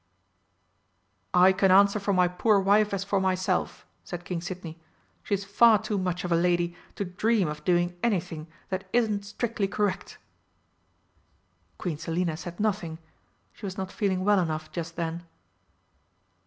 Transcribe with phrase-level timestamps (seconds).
[1.31, 4.79] "I can answer for my poor wife as for myself," said King Sidney.
[5.21, 9.25] "She is far too much of a lady to dream of doing anything that isn't
[9.25, 10.17] strictly correct."
[11.77, 12.97] Queen Selina said nothing
[13.53, 15.21] she was not feeling well enough just then.